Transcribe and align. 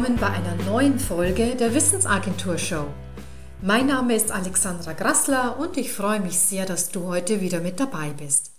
Willkommen 0.00 0.18
bei 0.18 0.30
einer 0.30 0.54
neuen 0.64 0.98
Folge 0.98 1.56
der 1.56 1.74
Wissensagentur 1.74 2.56
Show. 2.56 2.86
Mein 3.60 3.88
Name 3.88 4.16
ist 4.16 4.30
Alexandra 4.30 4.94
Grassler 4.94 5.58
und 5.58 5.76
ich 5.76 5.92
freue 5.92 6.20
mich 6.20 6.38
sehr, 6.38 6.64
dass 6.64 6.88
du 6.88 7.04
heute 7.04 7.42
wieder 7.42 7.60
mit 7.60 7.78
dabei 7.78 8.08
bist. 8.16 8.52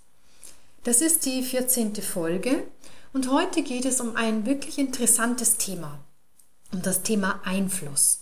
Das 0.83 1.01
ist 1.01 1.25
die 1.25 1.41
14. 1.41 1.95
Folge 1.95 2.65
und 3.11 3.31
heute 3.31 3.63
geht 3.63 3.85
es 3.85 3.99
um 4.01 4.15
ein 4.15 4.45
wirklich 4.45 4.77
interessantes 4.77 5.57
Thema, 5.57 5.97
um 6.73 6.83
das 6.83 7.01
Thema 7.01 7.41
Einfluss. 7.43 8.19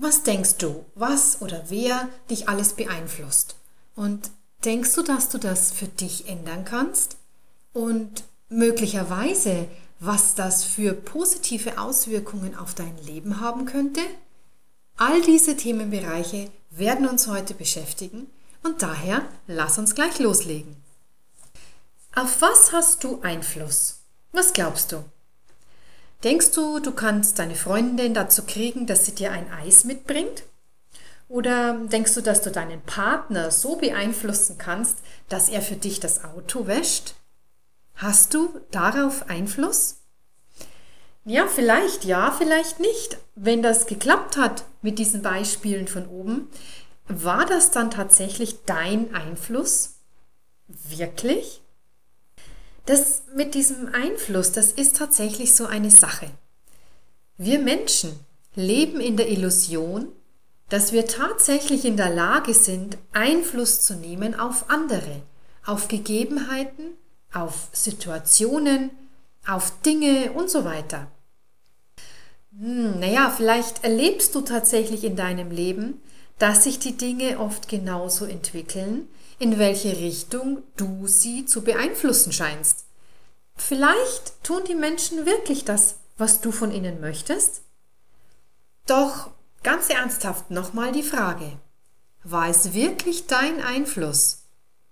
Was 0.00 0.22
denkst 0.22 0.56
du, 0.56 0.86
was 0.94 1.42
oder 1.42 1.64
wer 1.68 2.08
dich 2.30 2.48
alles 2.48 2.72
beeinflusst? 2.72 3.56
Und 3.96 4.30
denkst 4.64 4.94
du, 4.94 5.02
dass 5.02 5.28
du 5.28 5.36
das 5.36 5.72
für 5.72 5.88
dich 5.88 6.26
ändern 6.26 6.64
kannst? 6.64 7.18
Und 7.74 8.24
möglicherweise 8.48 9.68
was 10.00 10.34
das 10.34 10.64
für 10.64 10.92
positive 10.92 11.78
Auswirkungen 11.78 12.56
auf 12.56 12.74
dein 12.74 12.96
Leben 12.98 13.40
haben 13.40 13.64
könnte? 13.64 14.00
All 14.96 15.22
diese 15.22 15.56
Themenbereiche 15.56 16.50
werden 16.70 17.08
uns 17.08 17.26
heute 17.26 17.54
beschäftigen 17.54 18.28
und 18.62 18.82
daher 18.82 19.22
lass 19.46 19.78
uns 19.78 19.94
gleich 19.94 20.18
loslegen. 20.18 20.76
Auf 22.14 22.40
was 22.40 22.72
hast 22.72 23.02
du 23.02 23.20
Einfluss? 23.22 24.00
Was 24.32 24.52
glaubst 24.52 24.92
du? 24.92 25.04
Denkst 26.22 26.52
du, 26.52 26.78
du 26.78 26.92
kannst 26.92 27.38
deine 27.38 27.54
Freundin 27.54 28.14
dazu 28.14 28.44
kriegen, 28.44 28.86
dass 28.86 29.04
sie 29.04 29.14
dir 29.14 29.32
ein 29.32 29.52
Eis 29.52 29.84
mitbringt? 29.84 30.44
Oder 31.28 31.74
denkst 31.74 32.14
du, 32.14 32.20
dass 32.20 32.42
du 32.42 32.50
deinen 32.50 32.80
Partner 32.82 33.50
so 33.50 33.76
beeinflussen 33.76 34.56
kannst, 34.58 34.98
dass 35.28 35.48
er 35.48 35.60
für 35.60 35.76
dich 35.76 36.00
das 36.00 36.24
Auto 36.24 36.66
wäscht? 36.66 37.14
Hast 37.96 38.34
du 38.34 38.60
darauf 38.70 39.28
Einfluss? 39.28 40.00
Ja, 41.24 41.46
vielleicht 41.46 42.04
ja, 42.04 42.30
vielleicht 42.36 42.80
nicht. 42.80 43.18
Wenn 43.34 43.62
das 43.62 43.86
geklappt 43.86 44.36
hat 44.36 44.64
mit 44.82 44.98
diesen 44.98 45.22
Beispielen 45.22 45.88
von 45.88 46.06
oben, 46.06 46.48
war 47.08 47.46
das 47.46 47.70
dann 47.70 47.90
tatsächlich 47.90 48.64
dein 48.66 49.14
Einfluss? 49.14 49.94
Wirklich? 50.66 51.62
Das 52.86 53.22
mit 53.34 53.54
diesem 53.54 53.94
Einfluss, 53.94 54.52
das 54.52 54.72
ist 54.72 54.96
tatsächlich 54.96 55.54
so 55.54 55.66
eine 55.66 55.90
Sache. 55.90 56.30
Wir 57.38 57.58
Menschen 57.58 58.12
leben 58.54 59.00
in 59.00 59.16
der 59.16 59.30
Illusion, 59.30 60.08
dass 60.68 60.92
wir 60.92 61.06
tatsächlich 61.06 61.84
in 61.84 61.96
der 61.96 62.10
Lage 62.10 62.54
sind, 62.54 62.98
Einfluss 63.12 63.82
zu 63.82 63.94
nehmen 63.94 64.38
auf 64.38 64.68
andere, 64.68 65.22
auf 65.64 65.88
Gegebenheiten, 65.88 66.96
auf 67.34 67.68
Situationen, 67.72 68.90
auf 69.46 69.72
Dinge 69.82 70.32
und 70.32 70.48
so 70.50 70.64
weiter. 70.64 71.08
Hm, 72.58 73.00
naja, 73.00 73.32
vielleicht 73.34 73.84
erlebst 73.84 74.34
du 74.34 74.40
tatsächlich 74.40 75.04
in 75.04 75.16
deinem 75.16 75.50
Leben, 75.50 76.00
dass 76.38 76.64
sich 76.64 76.78
die 76.78 76.96
Dinge 76.96 77.38
oft 77.38 77.68
genauso 77.68 78.24
entwickeln, 78.24 79.08
in 79.38 79.58
welche 79.58 79.96
Richtung 79.96 80.62
du 80.76 81.06
sie 81.06 81.44
zu 81.44 81.62
beeinflussen 81.62 82.32
scheinst. 82.32 82.86
Vielleicht 83.56 84.42
tun 84.42 84.62
die 84.66 84.74
Menschen 84.74 85.26
wirklich 85.26 85.64
das, 85.64 85.96
was 86.16 86.40
du 86.40 86.52
von 86.52 86.72
ihnen 86.72 87.00
möchtest? 87.00 87.62
Doch 88.86 89.30
ganz 89.62 89.88
ernsthaft 89.88 90.50
nochmal 90.50 90.92
die 90.92 91.02
Frage, 91.02 91.58
war 92.22 92.48
es 92.48 92.72
wirklich 92.72 93.26
dein 93.26 93.62
Einfluss, 93.62 94.44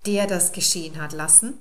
der 0.06 0.26
das 0.26 0.52
geschehen 0.52 1.00
hat 1.00 1.12
lassen? 1.12 1.60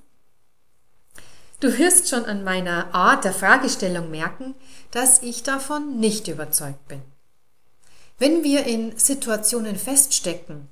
Du 1.62 1.78
wirst 1.78 2.10
schon 2.10 2.26
an 2.26 2.44
meiner 2.44 2.94
Art 2.96 3.24
der 3.24 3.34
Fragestellung 3.34 4.10
merken, 4.10 4.56
dass 4.90 5.22
ich 5.22 5.44
davon 5.44 6.00
nicht 6.00 6.28
überzeugt 6.28 6.88
bin. 6.88 7.04
Wenn 8.18 8.44
wir 8.44 8.66
in 8.66 8.98
Situationen 8.98 9.76
feststecken, 9.76 10.68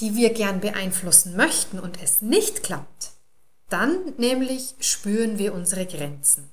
die 0.00 0.16
wir 0.16 0.34
gern 0.34 0.60
beeinflussen 0.60 1.36
möchten 1.36 1.78
und 1.78 2.02
es 2.02 2.22
nicht 2.22 2.64
klappt, 2.64 3.12
dann 3.68 4.14
nämlich 4.18 4.74
spüren 4.80 5.38
wir 5.38 5.54
unsere 5.54 5.86
Grenzen. 5.86 6.50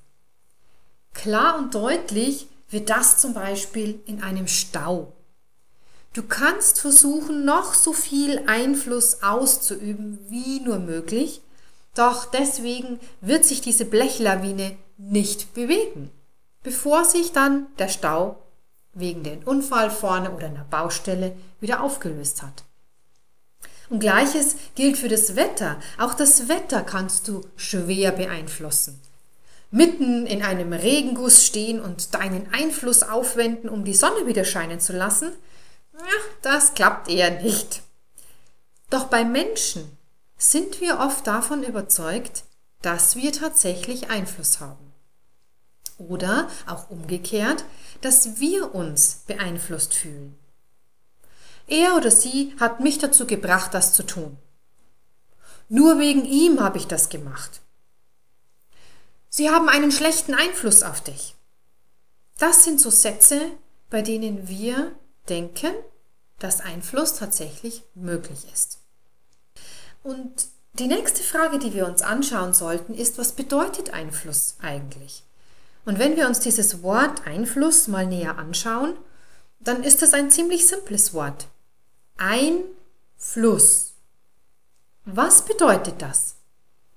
Klar 1.16 1.58
und 1.58 1.74
deutlich 1.74 2.48
wird 2.70 2.92
das 2.92 3.18
zum 3.18 3.34
Beispiel 3.34 4.02
in 4.06 4.22
einem 4.22 4.48
Stau. 4.48 5.14
Du 6.14 6.22
kannst 6.22 6.80
versuchen, 6.80 7.44
noch 7.44 7.74
so 7.74 7.94
viel 7.94 8.44
Einfluss 8.46 9.24
auszuüben 9.24 10.20
wie 10.30 10.60
nur 10.60 10.78
möglich, 10.78 11.42
doch 12.00 12.26
deswegen 12.26 13.00
wird 13.20 13.44
sich 13.44 13.60
diese 13.60 13.84
Blechlawine 13.84 14.78
nicht 14.98 15.54
bewegen, 15.54 16.10
bevor 16.64 17.04
sich 17.04 17.34
dann 17.34 17.68
der 17.78 17.90
Stau 17.90 18.42
wegen 18.94 19.24
dem 19.24 19.44
Unfall 19.44 19.92
vorne 19.92 20.32
oder 20.32 20.48
einer 20.48 20.64
Baustelle 20.64 21.36
wieder 21.60 21.84
aufgelöst 21.84 22.42
hat. 22.42 22.64
Und 23.90 24.00
gleiches 24.00 24.56
gilt 24.76 24.98
für 24.98 25.10
das 25.10 25.36
Wetter. 25.36 25.78
Auch 25.98 26.14
das 26.14 26.48
Wetter 26.48 26.84
kannst 26.84 27.28
du 27.28 27.42
schwer 27.56 28.12
beeinflussen. 28.12 29.02
Mitten 29.72 30.26
in 30.26 30.42
einem 30.42 30.74
Regenguss 30.74 31.46
stehen 31.46 31.82
und 31.82 32.14
deinen 32.14 32.52
Einfluss 32.54 33.04
aufwenden, 33.04 33.70
um 33.70 33.84
die 33.84 33.94
Sonne 33.94 34.26
wieder 34.26 34.46
scheinen 34.46 34.80
zu 34.80 34.94
lassen, 34.94 35.32
ja, 35.94 36.06
das 36.44 36.76
klappt 36.76 37.10
eher 37.10 37.42
nicht. 37.42 37.82
Doch 38.90 39.06
bei 39.06 39.26
Menschen 39.26 39.99
sind 40.40 40.82
wir 40.82 41.00
oft 41.00 41.28
davon 41.28 41.64
überzeugt, 41.64 42.46
dass 42.82 43.16
wir 43.16 43.32
tatsächlich 43.32 44.10
Einfluss 44.10 44.62
haben. 44.62 44.94
Oder 45.98 46.50
auch 46.66 46.90
umgekehrt, 46.90 47.66
dass 48.02 48.40
wir 48.40 48.74
uns 48.74 49.24
beeinflusst 49.28 49.94
fühlen. 49.94 50.40
Er 51.68 51.98
oder 51.98 52.10
sie 52.10 52.56
hat 52.60 52.80
mich 52.80 52.98
dazu 52.98 53.28
gebracht, 53.28 53.74
das 53.74 53.94
zu 53.94 54.04
tun. 54.04 54.38
Nur 55.68 56.00
wegen 56.00 56.26
ihm 56.26 56.62
habe 56.62 56.78
ich 56.78 56.88
das 56.88 57.10
gemacht. 57.10 57.62
Sie 59.30 59.52
haben 59.52 59.70
einen 59.70 59.92
schlechten 59.92 60.34
Einfluss 60.34 60.82
auf 60.82 61.02
dich. 61.02 61.36
Das 62.40 62.64
sind 62.64 62.80
so 62.82 62.90
Sätze, 62.90 63.52
bei 63.90 64.02
denen 64.02 64.48
wir 64.48 64.94
denken, 65.28 65.74
dass 66.40 66.62
Einfluss 66.62 67.16
tatsächlich 67.16 67.84
möglich 67.94 68.48
ist. 68.52 68.80
Und 70.04 70.48
die 70.74 70.88
nächste 70.88 71.24
Frage, 71.24 71.60
die 71.60 71.74
wir 71.74 71.88
uns 71.88 72.02
anschauen 72.02 72.54
sollten, 72.54 72.94
ist, 72.94 73.18
was 73.18 73.34
bedeutet 73.34 73.94
Einfluss 73.94 74.56
eigentlich? 74.62 75.24
Und 75.86 76.00
wenn 76.00 76.16
wir 76.16 76.28
uns 76.28 76.40
dieses 76.40 76.84
Wort 76.84 77.26
Einfluss 77.26 77.88
mal 77.88 78.06
näher 78.06 78.38
anschauen, 78.38 78.96
dann 79.60 79.84
ist 79.84 80.02
das 80.02 80.14
ein 80.14 80.32
ziemlich 80.32 80.68
simples 80.68 81.14
Wort. 81.14 81.48
Einfluss. 82.18 83.94
Was 85.06 85.44
bedeutet 85.44 86.02
das? 86.02 86.36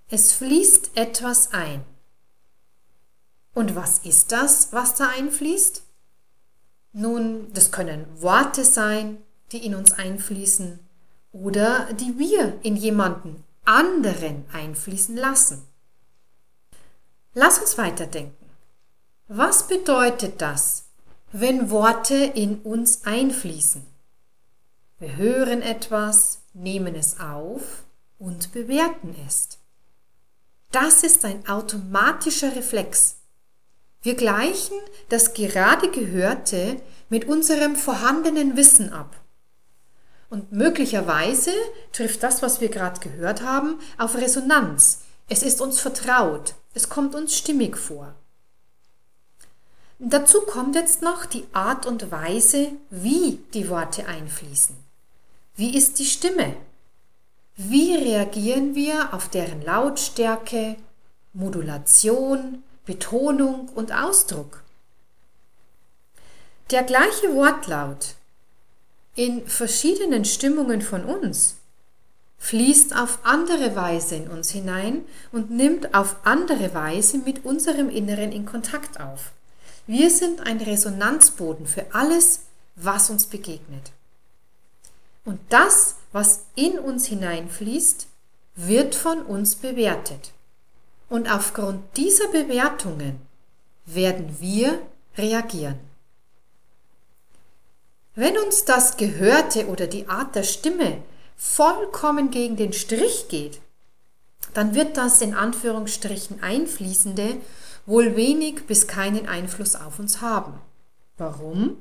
Es 0.08 0.32
fließt 0.32 0.90
etwas 0.94 1.52
ein. 1.52 1.84
Und 3.54 3.74
was 3.74 3.98
ist 4.00 4.32
das, 4.32 4.72
was 4.72 4.94
da 4.94 5.08
einfließt? 5.08 5.82
Nun, 6.92 7.52
das 7.54 7.72
können 7.72 8.06
Worte 8.20 8.64
sein, 8.64 9.22
die 9.50 9.64
in 9.64 9.74
uns 9.74 9.92
einfließen, 9.92 10.78
oder 11.32 11.92
die 11.94 12.18
wir 12.18 12.58
in 12.62 12.76
jemanden 12.76 13.42
anderen 13.64 14.44
einfließen 14.52 15.16
lassen. 15.16 15.66
Lass 17.34 17.58
uns 17.58 17.78
weiterdenken. 17.78 18.46
Was 19.28 19.66
bedeutet 19.66 20.42
das, 20.42 20.84
wenn 21.32 21.70
Worte 21.70 22.14
in 22.14 22.60
uns 22.60 23.04
einfließen? 23.04 23.82
Wir 24.98 25.16
hören 25.16 25.62
etwas, 25.62 26.42
nehmen 26.52 26.94
es 26.94 27.18
auf 27.18 27.84
und 28.18 28.52
bewerten 28.52 29.16
es. 29.26 29.48
Das 30.70 31.02
ist 31.02 31.24
ein 31.24 31.48
automatischer 31.48 32.54
Reflex. 32.54 33.16
Wir 34.02 34.14
gleichen 34.14 34.76
das 35.08 35.32
gerade 35.32 35.90
Gehörte 35.90 36.80
mit 37.08 37.26
unserem 37.26 37.76
vorhandenen 37.76 38.56
Wissen 38.56 38.92
ab. 38.92 39.21
Und 40.32 40.50
möglicherweise 40.50 41.52
trifft 41.92 42.22
das, 42.22 42.40
was 42.40 42.62
wir 42.62 42.70
gerade 42.70 43.00
gehört 43.00 43.42
haben, 43.42 43.78
auf 43.98 44.14
Resonanz. 44.14 45.02
Es 45.28 45.42
ist 45.42 45.60
uns 45.60 45.78
vertraut. 45.78 46.54
Es 46.72 46.88
kommt 46.88 47.14
uns 47.14 47.36
stimmig 47.36 47.76
vor. 47.76 48.14
Dazu 49.98 50.40
kommt 50.40 50.74
jetzt 50.74 51.02
noch 51.02 51.26
die 51.26 51.44
Art 51.52 51.84
und 51.84 52.10
Weise, 52.10 52.68
wie 52.88 53.40
die 53.52 53.68
Worte 53.68 54.06
einfließen. 54.06 54.74
Wie 55.54 55.76
ist 55.76 55.98
die 55.98 56.06
Stimme? 56.06 56.56
Wie 57.56 57.94
reagieren 57.94 58.74
wir 58.74 59.12
auf 59.12 59.28
deren 59.28 59.60
Lautstärke, 59.60 60.76
Modulation, 61.34 62.62
Betonung 62.86 63.68
und 63.74 63.92
Ausdruck? 63.92 64.62
Der 66.70 66.84
gleiche 66.84 67.34
Wortlaut 67.34 68.14
in 69.14 69.46
verschiedenen 69.46 70.24
Stimmungen 70.24 70.82
von 70.82 71.04
uns, 71.04 71.56
fließt 72.38 72.96
auf 72.96 73.20
andere 73.22 73.76
Weise 73.76 74.16
in 74.16 74.28
uns 74.28 74.50
hinein 74.50 75.04
und 75.30 75.50
nimmt 75.50 75.94
auf 75.94 76.16
andere 76.24 76.74
Weise 76.74 77.18
mit 77.18 77.44
unserem 77.44 77.88
Inneren 77.88 78.32
in 78.32 78.46
Kontakt 78.46 79.00
auf. 79.00 79.32
Wir 79.86 80.10
sind 80.10 80.40
ein 80.40 80.58
Resonanzboden 80.58 81.66
für 81.66 81.94
alles, 81.94 82.42
was 82.76 83.10
uns 83.10 83.26
begegnet. 83.26 83.92
Und 85.24 85.40
das, 85.50 85.96
was 86.12 86.44
in 86.54 86.78
uns 86.78 87.06
hineinfließt, 87.06 88.06
wird 88.56 88.94
von 88.94 89.22
uns 89.22 89.56
bewertet. 89.56 90.32
Und 91.08 91.30
aufgrund 91.30 91.96
dieser 91.96 92.28
Bewertungen 92.28 93.20
werden 93.86 94.36
wir 94.40 94.80
reagieren. 95.16 95.78
Wenn 98.14 98.36
uns 98.36 98.66
das 98.66 98.98
Gehörte 98.98 99.68
oder 99.68 99.86
die 99.86 100.06
Art 100.08 100.34
der 100.34 100.42
Stimme 100.42 100.98
vollkommen 101.36 102.30
gegen 102.30 102.56
den 102.56 102.74
Strich 102.74 103.28
geht, 103.28 103.60
dann 104.52 104.74
wird 104.74 104.98
das 104.98 105.22
in 105.22 105.34
Anführungsstrichen 105.34 106.42
Einfließende 106.42 107.36
wohl 107.86 108.14
wenig 108.14 108.66
bis 108.66 108.86
keinen 108.86 109.28
Einfluss 109.28 109.74
auf 109.74 109.98
uns 109.98 110.20
haben. 110.20 110.54
Warum? 111.16 111.78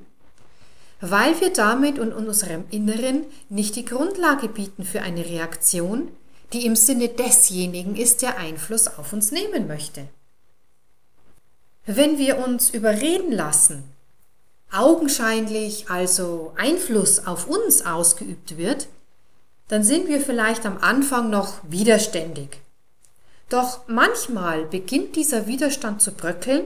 Weil 1.01 1.39
wir 1.41 1.51
damit 1.51 1.97
in 1.97 2.13
unserem 2.13 2.63
Inneren 2.69 3.25
nicht 3.49 3.75
die 3.75 3.85
Grundlage 3.85 4.47
bieten 4.47 4.85
für 4.85 5.01
eine 5.01 5.25
Reaktion, 5.25 6.09
die 6.53 6.65
im 6.65 6.75
Sinne 6.75 7.09
desjenigen 7.09 7.95
ist, 7.95 8.21
der 8.21 8.37
Einfluss 8.37 8.87
auf 8.87 9.11
uns 9.11 9.31
nehmen 9.31 9.67
möchte. 9.67 10.07
Wenn 11.85 12.17
wir 12.17 12.37
uns 12.37 12.69
überreden 12.69 13.31
lassen, 13.31 13.83
augenscheinlich 14.71 15.89
also 15.89 16.53
Einfluss 16.55 17.25
auf 17.27 17.47
uns 17.47 17.85
ausgeübt 17.85 18.57
wird, 18.57 18.87
dann 19.67 19.83
sind 19.83 20.07
wir 20.07 20.21
vielleicht 20.21 20.65
am 20.65 20.77
Anfang 20.77 21.29
noch 21.29 21.59
widerständig. 21.63 22.59
Doch 23.49 23.81
manchmal 23.87 24.65
beginnt 24.65 25.15
dieser 25.15 25.47
Widerstand 25.47 26.01
zu 26.01 26.11
bröckeln, 26.11 26.63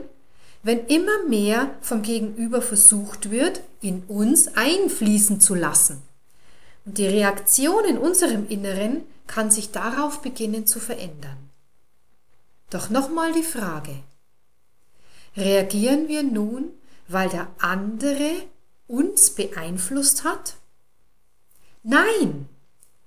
wenn 0.63 0.85
immer 0.87 1.23
mehr 1.27 1.69
vom 1.81 2.01
Gegenüber 2.01 2.61
versucht 2.61 3.29
wird, 3.29 3.61
in 3.81 4.03
uns 4.07 4.55
einfließen 4.55 5.39
zu 5.39 5.53
lassen. 5.53 6.01
Und 6.85 6.97
die 6.97 7.07
Reaktion 7.07 7.85
in 7.85 7.97
unserem 7.97 8.47
Inneren 8.49 9.03
kann 9.27 9.51
sich 9.51 9.71
darauf 9.71 10.21
beginnen 10.21 10.67
zu 10.67 10.79
verändern. 10.79 11.37
Doch 12.69 12.89
nochmal 12.89 13.31
die 13.33 13.43
Frage. 13.43 13.95
Reagieren 15.37 16.07
wir 16.07 16.23
nun, 16.23 16.71
weil 17.07 17.29
der 17.29 17.47
andere 17.59 18.43
uns 18.87 19.31
beeinflusst 19.31 20.23
hat? 20.23 20.55
Nein, 21.83 22.49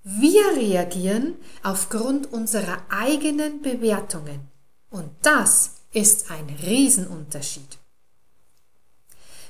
wir 0.03 0.57
reagieren 0.57 1.37
aufgrund 1.63 2.33
unserer 2.33 2.79
eigenen 2.89 3.63
Bewertungen. 3.63 4.49
Und 4.91 5.11
das 5.23 5.83
ist 5.93 6.31
ein 6.31 6.49
Riesenunterschied. 6.63 7.79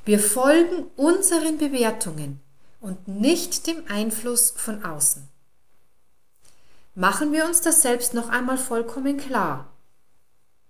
Wir 0.05 0.19
folgen 0.19 0.87
unseren 0.97 1.59
Bewertungen 1.59 2.41
und 2.81 3.09
nicht 3.09 3.67
dem 3.67 3.85
Einfluss 3.89 4.51
von 4.51 4.85
außen. 4.85 5.29
Machen 6.95 7.33
wir 7.33 7.45
uns 7.45 7.61
das 7.61 7.83
selbst 7.83 8.15
noch 8.15 8.29
einmal 8.29 8.59
vollkommen 8.59 9.19
klar. 9.19 9.71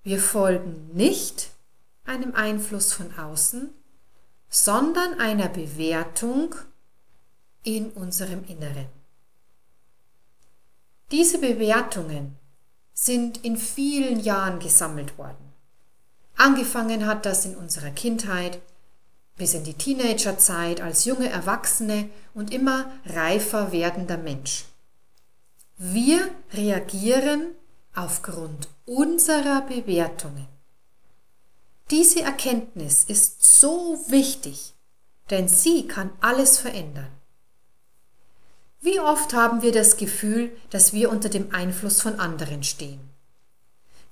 Wir 0.02 0.18
folgen 0.18 0.90
nicht 0.92 1.50
einem 2.08 2.34
Einfluss 2.34 2.92
von 2.92 3.16
außen, 3.16 3.70
sondern 4.48 5.20
einer 5.20 5.48
Bewertung 5.48 6.54
in 7.62 7.90
unserem 7.90 8.44
Inneren. 8.44 8.86
Diese 11.10 11.38
Bewertungen 11.38 12.36
sind 12.92 13.44
in 13.44 13.56
vielen 13.56 14.20
Jahren 14.20 14.58
gesammelt 14.58 15.16
worden. 15.18 15.52
Angefangen 16.36 17.06
hat 17.06 17.26
das 17.26 17.44
in 17.44 17.56
unserer 17.56 17.90
Kindheit, 17.90 18.60
bis 19.36 19.54
in 19.54 19.64
die 19.64 19.74
Teenagerzeit 19.74 20.80
als 20.80 21.04
junge 21.04 21.28
Erwachsene 21.28 22.10
und 22.34 22.52
immer 22.52 22.90
reifer 23.06 23.72
werdender 23.72 24.18
Mensch. 24.18 24.64
Wir 25.76 26.28
reagieren 26.52 27.54
aufgrund 27.94 28.68
unserer 28.84 29.62
Bewertungen. 29.62 30.57
Diese 31.90 32.20
Erkenntnis 32.20 33.04
ist 33.04 33.60
so 33.60 33.98
wichtig, 34.08 34.74
denn 35.30 35.48
sie 35.48 35.88
kann 35.88 36.10
alles 36.20 36.58
verändern. 36.58 37.08
Wie 38.80 39.00
oft 39.00 39.32
haben 39.32 39.62
wir 39.62 39.72
das 39.72 39.96
Gefühl, 39.96 40.52
dass 40.70 40.92
wir 40.92 41.10
unter 41.10 41.30
dem 41.30 41.52
Einfluss 41.54 42.00
von 42.00 42.20
anderen 42.20 42.62
stehen? 42.62 43.00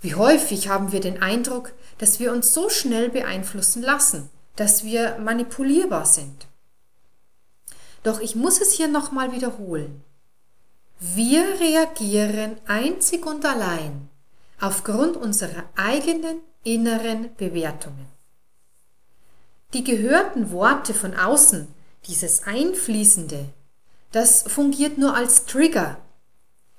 Wie 0.00 0.14
häufig 0.14 0.68
haben 0.68 0.92
wir 0.92 1.00
den 1.00 1.22
Eindruck, 1.22 1.72
dass 1.98 2.18
wir 2.18 2.32
uns 2.32 2.52
so 2.52 2.70
schnell 2.70 3.10
beeinflussen 3.10 3.82
lassen, 3.82 4.30
dass 4.56 4.82
wir 4.82 5.18
manipulierbar 5.18 6.06
sind? 6.06 6.46
Doch 8.02 8.20
ich 8.20 8.36
muss 8.36 8.60
es 8.60 8.72
hier 8.72 8.88
nochmal 8.88 9.32
wiederholen. 9.32 10.02
Wir 10.98 11.44
reagieren 11.60 12.56
einzig 12.66 13.26
und 13.26 13.44
allein 13.44 14.08
aufgrund 14.60 15.16
unserer 15.16 15.64
eigenen 15.76 16.40
inneren 16.66 17.30
Bewertungen. 17.36 18.08
Die 19.72 19.84
gehörten 19.84 20.50
Worte 20.50 20.94
von 20.94 21.14
außen, 21.14 21.68
dieses 22.06 22.42
Einfließende, 22.44 23.46
das 24.10 24.42
fungiert 24.42 24.98
nur 24.98 25.14
als 25.14 25.44
Trigger. 25.44 25.98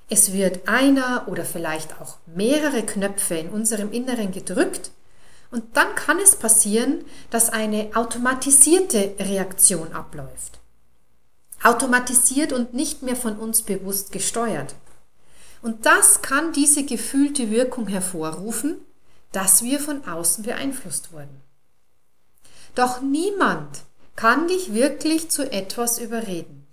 Es 0.10 0.34
wird 0.34 0.68
einer 0.68 1.28
oder 1.28 1.46
vielleicht 1.46 2.02
auch 2.02 2.18
mehrere 2.26 2.84
Knöpfe 2.84 3.36
in 3.36 3.50
unserem 3.50 3.92
Inneren 3.92 4.32
gedrückt 4.32 4.92
und 5.52 5.78
dann 5.78 5.96
kann 5.96 6.20
es 6.20 6.36
passieren, 6.36 7.06
dass 7.30 7.50
eine 7.50 7.92
automatisierte 7.94 9.16
Reaktion 9.20 9.94
abläuft. 9.94 10.60
Automatisiert 11.64 12.52
und 12.52 12.74
nicht 12.74 13.04
mehr 13.04 13.16
von 13.16 13.38
uns 13.38 13.62
bewusst 13.62 14.12
gesteuert. 14.12 14.76
Und 15.62 15.86
das 15.86 16.22
kann 16.22 16.52
diese 16.52 16.84
gefühlte 16.84 17.50
Wirkung 17.52 17.88
hervorrufen, 17.88 18.78
dass 19.32 19.64
wir 19.64 19.80
von 19.80 20.08
außen 20.08 20.44
beeinflusst 20.44 21.12
wurden. 21.12 21.42
Doch 22.76 23.02
niemand 23.02 23.82
kann 24.16 24.48
dich 24.48 24.74
wirklich 24.74 25.30
zu 25.30 25.52
etwas 25.52 26.00
überreden. 26.00 26.68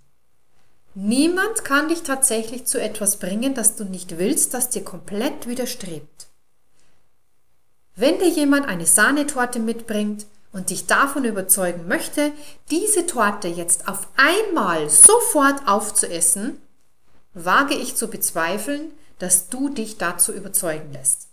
Niemand 0.93 1.65
kann 1.65 1.89
dich 1.89 2.03
tatsächlich 2.03 2.65
zu 2.65 2.81
etwas 2.81 3.17
bringen, 3.17 3.53
das 3.53 3.75
du 3.75 3.83
nicht 3.83 4.17
willst, 4.17 4.53
das 4.53 4.69
dir 4.69 4.83
komplett 4.83 5.47
widerstrebt. 5.47 6.27
Wenn 7.95 8.17
dir 8.19 8.29
jemand 8.29 8.67
eine 8.67 8.85
Sahnetorte 8.85 9.59
mitbringt 9.59 10.25
und 10.51 10.69
dich 10.69 10.85
davon 10.85 11.25
überzeugen 11.25 11.87
möchte, 11.87 12.31
diese 12.71 13.05
Torte 13.05 13.47
jetzt 13.47 13.87
auf 13.87 14.07
einmal 14.15 14.89
sofort 14.89 15.67
aufzuessen, 15.67 16.61
wage 17.33 17.75
ich 17.75 17.95
zu 17.95 18.07
bezweifeln, 18.07 18.91
dass 19.19 19.49
du 19.49 19.69
dich 19.69 19.97
dazu 19.97 20.31
überzeugen 20.33 20.93
lässt. 20.93 21.27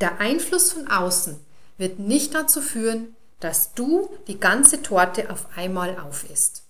Der 0.00 0.18
Einfluss 0.18 0.72
von 0.72 0.88
außen 0.88 1.38
wird 1.76 1.98
nicht 1.98 2.34
dazu 2.34 2.60
führen, 2.60 3.16
dass 3.40 3.74
du 3.74 4.10
die 4.28 4.38
ganze 4.38 4.82
Torte 4.82 5.30
auf 5.30 5.46
einmal 5.56 5.98
aufisst. 5.98 6.64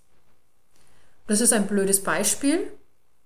Das 1.26 1.40
ist 1.40 1.52
ein 1.52 1.66
blödes 1.66 2.02
Beispiel. 2.02 2.72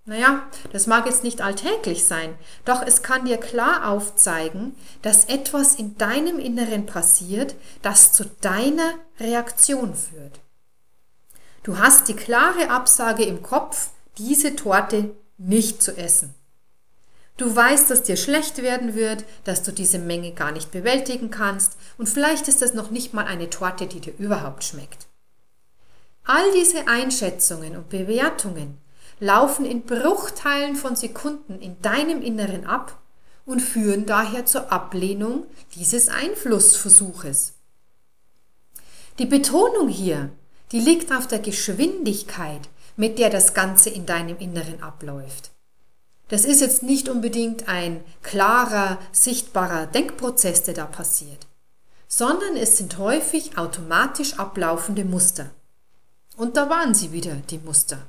Naja, 0.06 0.42
das 0.72 0.86
mag 0.86 1.06
jetzt 1.06 1.24
nicht 1.24 1.40
alltäglich 1.40 2.04
sein, 2.04 2.34
doch 2.66 2.82
es 2.82 3.02
kann 3.02 3.24
dir 3.24 3.38
klar 3.38 3.88
aufzeigen, 3.88 4.76
dass 5.00 5.24
etwas 5.24 5.76
in 5.76 5.96
deinem 5.96 6.38
Inneren 6.38 6.84
passiert, 6.84 7.54
das 7.80 8.12
zu 8.12 8.26
deiner 8.42 8.96
Reaktion 9.18 9.94
führt. 9.94 10.40
Du 11.62 11.78
hast 11.78 12.08
die 12.08 12.16
klare 12.16 12.68
Absage 12.68 13.24
im 13.24 13.42
Kopf, 13.42 13.88
diese 14.18 14.54
Torte 14.54 15.16
nicht 15.38 15.82
zu 15.82 15.96
essen. 15.96 16.34
Du 17.36 17.54
weißt, 17.54 17.90
dass 17.90 18.04
dir 18.04 18.16
schlecht 18.16 18.62
werden 18.62 18.94
wird, 18.94 19.24
dass 19.42 19.64
du 19.64 19.72
diese 19.72 19.98
Menge 19.98 20.32
gar 20.32 20.52
nicht 20.52 20.70
bewältigen 20.70 21.30
kannst 21.30 21.76
und 21.98 22.08
vielleicht 22.08 22.46
ist 22.46 22.62
das 22.62 22.74
noch 22.74 22.90
nicht 22.90 23.12
mal 23.12 23.24
eine 23.24 23.50
Torte, 23.50 23.86
die 23.88 24.00
dir 24.00 24.14
überhaupt 24.18 24.62
schmeckt. 24.62 25.08
All 26.22 26.52
diese 26.52 26.86
Einschätzungen 26.86 27.76
und 27.76 27.88
Bewertungen 27.88 28.78
laufen 29.18 29.64
in 29.64 29.82
Bruchteilen 29.82 30.76
von 30.76 30.94
Sekunden 30.94 31.60
in 31.60 31.80
deinem 31.82 32.22
Inneren 32.22 32.66
ab 32.66 33.00
und 33.44 33.60
führen 33.60 34.06
daher 34.06 34.46
zur 34.46 34.72
Ablehnung 34.72 35.44
dieses 35.74 36.08
Einflussversuches. 36.08 37.54
Die 39.18 39.26
Betonung 39.26 39.88
hier, 39.88 40.30
die 40.72 40.80
liegt 40.80 41.12
auf 41.12 41.26
der 41.26 41.40
Geschwindigkeit, 41.40 42.68
mit 42.96 43.18
der 43.18 43.28
das 43.28 43.54
Ganze 43.54 43.90
in 43.90 44.06
deinem 44.06 44.38
Inneren 44.38 44.82
abläuft. 44.82 45.53
Das 46.28 46.44
ist 46.44 46.60
jetzt 46.60 46.82
nicht 46.82 47.08
unbedingt 47.08 47.68
ein 47.68 48.02
klarer, 48.22 48.98
sichtbarer 49.12 49.86
Denkprozess, 49.86 50.62
der 50.62 50.74
da 50.74 50.86
passiert, 50.86 51.46
sondern 52.08 52.56
es 52.56 52.78
sind 52.78 52.98
häufig 52.98 53.58
automatisch 53.58 54.38
ablaufende 54.38 55.04
Muster. 55.04 55.50
Und 56.36 56.56
da 56.56 56.68
waren 56.70 56.94
sie 56.94 57.12
wieder, 57.12 57.36
die 57.50 57.58
Muster. 57.58 58.06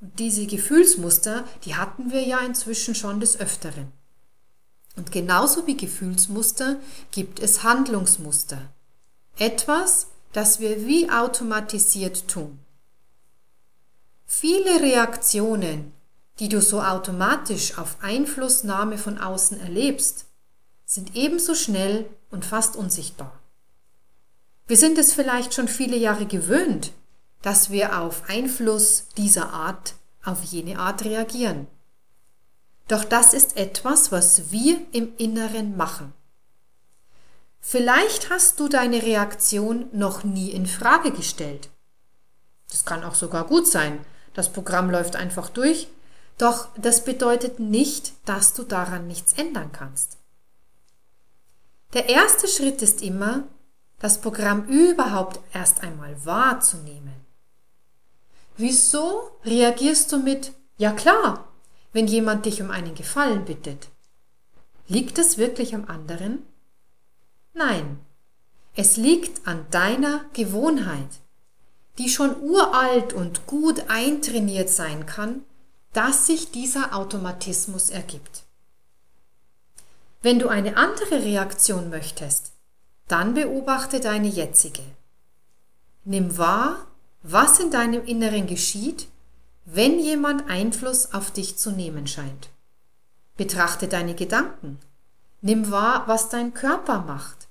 Und 0.00 0.18
diese 0.18 0.46
Gefühlsmuster, 0.46 1.44
die 1.64 1.74
hatten 1.74 2.12
wir 2.12 2.22
ja 2.22 2.38
inzwischen 2.40 2.94
schon 2.94 3.18
des 3.18 3.40
Öfteren. 3.40 3.92
Und 4.96 5.12
genauso 5.12 5.66
wie 5.66 5.76
Gefühlsmuster 5.76 6.76
gibt 7.10 7.40
es 7.40 7.62
Handlungsmuster. 7.62 8.58
etwas, 9.38 10.08
das 10.32 10.60
wir 10.60 10.86
wie 10.86 11.08
automatisiert 11.10 12.28
tun. 12.28 12.58
Viele 14.26 14.80
Reaktionen, 14.82 15.92
die 16.38 16.48
du 16.48 16.60
so 16.60 16.82
automatisch 16.82 17.78
auf 17.78 17.96
Einflussnahme 18.00 18.98
von 18.98 19.18
außen 19.18 19.60
erlebst, 19.60 20.26
sind 20.84 21.16
ebenso 21.16 21.54
schnell 21.54 22.08
und 22.30 22.44
fast 22.44 22.76
unsichtbar. 22.76 23.32
Wir 24.66 24.76
sind 24.76 24.98
es 24.98 25.12
vielleicht 25.12 25.54
schon 25.54 25.68
viele 25.68 25.96
Jahre 25.96 26.26
gewöhnt, 26.26 26.92
dass 27.42 27.70
wir 27.70 28.00
auf 28.00 28.28
Einfluss 28.28 29.06
dieser 29.16 29.52
Art 29.52 29.94
auf 30.24 30.42
jene 30.44 30.78
Art 30.78 31.04
reagieren. 31.04 31.66
Doch 32.88 33.04
das 33.04 33.34
ist 33.34 33.56
etwas, 33.56 34.12
was 34.12 34.50
wir 34.50 34.80
im 34.92 35.14
Inneren 35.16 35.76
machen. 35.76 36.12
Vielleicht 37.60 38.30
hast 38.30 38.60
du 38.60 38.68
deine 38.68 39.02
Reaktion 39.02 39.88
noch 39.92 40.24
nie 40.24 40.50
in 40.50 40.66
Frage 40.66 41.10
gestellt. 41.12 41.68
Das 42.70 42.84
kann 42.84 43.04
auch 43.04 43.14
sogar 43.14 43.44
gut 43.44 43.66
sein. 43.66 43.98
Das 44.34 44.50
Programm 44.52 44.90
läuft 44.90 45.16
einfach 45.16 45.48
durch. 45.50 45.88
Doch 46.38 46.68
das 46.76 47.04
bedeutet 47.04 47.58
nicht, 47.58 48.12
dass 48.24 48.54
du 48.54 48.62
daran 48.62 49.08
nichts 49.08 49.32
ändern 49.32 49.72
kannst. 49.72 50.16
Der 51.94 52.08
erste 52.08 52.46
Schritt 52.46 52.80
ist 52.80 53.02
immer, 53.02 53.44
das 53.98 54.20
Programm 54.20 54.66
überhaupt 54.66 55.40
erst 55.52 55.82
einmal 55.82 56.14
wahrzunehmen. 56.24 57.14
Wieso 58.56 59.30
reagierst 59.44 60.12
du 60.12 60.18
mit 60.18 60.52
Ja 60.76 60.92
klar, 60.92 61.48
wenn 61.92 62.06
jemand 62.06 62.46
dich 62.46 62.62
um 62.62 62.70
einen 62.70 62.94
Gefallen 62.94 63.44
bittet? 63.44 63.88
Liegt 64.86 65.18
es 65.18 65.38
wirklich 65.38 65.74
am 65.74 65.86
anderen? 65.86 66.46
Nein, 67.52 67.98
es 68.76 68.96
liegt 68.96 69.46
an 69.46 69.66
deiner 69.72 70.24
Gewohnheit, 70.34 71.08
die 71.98 72.08
schon 72.08 72.40
uralt 72.40 73.12
und 73.12 73.46
gut 73.46 73.88
eintrainiert 73.88 74.70
sein 74.70 75.04
kann, 75.04 75.42
dass 75.98 76.28
sich 76.28 76.52
dieser 76.52 76.94
Automatismus 76.94 77.90
ergibt. 77.90 78.44
Wenn 80.22 80.38
du 80.38 80.46
eine 80.46 80.76
andere 80.76 81.24
Reaktion 81.24 81.90
möchtest, 81.90 82.52
dann 83.08 83.34
beobachte 83.34 83.98
deine 83.98 84.28
jetzige. 84.28 84.84
Nimm 86.04 86.38
wahr, 86.38 86.86
was 87.24 87.58
in 87.58 87.72
deinem 87.72 88.04
Inneren 88.04 88.46
geschieht, 88.46 89.08
wenn 89.64 89.98
jemand 89.98 90.48
Einfluss 90.48 91.14
auf 91.14 91.32
dich 91.32 91.58
zu 91.58 91.72
nehmen 91.72 92.06
scheint. 92.06 92.48
Betrachte 93.36 93.88
deine 93.88 94.14
Gedanken. 94.14 94.78
Nimm 95.40 95.72
wahr, 95.72 96.04
was 96.06 96.28
dein 96.28 96.54
Körper 96.54 97.00
macht. 97.00 97.48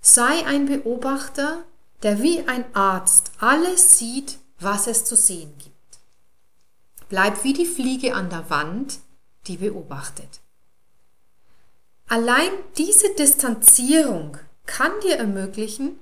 Sei 0.00 0.46
ein 0.46 0.64
Beobachter, 0.64 1.64
der 2.02 2.22
wie 2.22 2.48
ein 2.48 2.64
Arzt 2.74 3.32
alles 3.40 3.98
sieht, 3.98 4.38
was 4.58 4.86
es 4.86 5.04
zu 5.04 5.16
sehen 5.16 5.52
gibt. 5.58 5.73
Bleib 7.08 7.44
wie 7.44 7.52
die 7.52 7.66
Fliege 7.66 8.14
an 8.14 8.30
der 8.30 8.48
Wand, 8.50 8.98
die 9.46 9.58
beobachtet. 9.58 10.40
Allein 12.08 12.50
diese 12.76 13.14
Distanzierung 13.14 14.38
kann 14.66 14.92
dir 15.02 15.16
ermöglichen, 15.16 15.98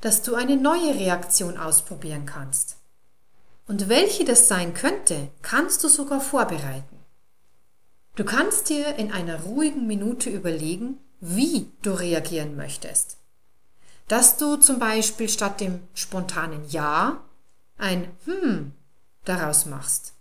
dass 0.00 0.22
du 0.22 0.34
eine 0.34 0.56
neue 0.56 0.94
Reaktion 0.94 1.56
ausprobieren 1.56 2.26
kannst. 2.26 2.76
Und 3.66 3.88
welche 3.88 4.24
das 4.24 4.48
sein 4.48 4.74
könnte, 4.74 5.28
kannst 5.42 5.84
du 5.84 5.88
sogar 5.88 6.20
vorbereiten. 6.20 6.98
Du 8.16 8.24
kannst 8.24 8.68
dir 8.68 8.96
in 8.96 9.12
einer 9.12 9.42
ruhigen 9.42 9.86
Minute 9.86 10.30
überlegen, 10.30 10.98
wie 11.20 11.70
du 11.82 11.92
reagieren 11.92 12.56
möchtest. 12.56 13.18
Dass 14.08 14.36
du 14.36 14.56
zum 14.56 14.78
Beispiel 14.78 15.28
statt 15.28 15.60
dem 15.60 15.80
spontanen 15.94 16.68
Ja 16.68 17.22
ein 17.78 18.10
Hm 18.24 18.72
daraus 19.24 19.66
machst. 19.66 20.14